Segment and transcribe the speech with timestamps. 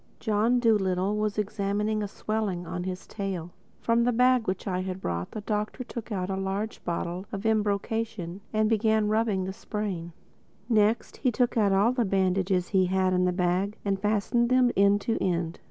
[0.19, 3.51] John Dolittle was examining a swelling on his tail.
[3.81, 8.41] From the bag which I had brought the Doctor took a large bottle of embrocation
[8.51, 10.11] and began rubbing the sprain.
[10.67, 15.01] Next he took all the bandages he had in the bag and fastened them end
[15.01, 15.59] to end.